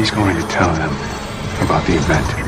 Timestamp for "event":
1.92-2.39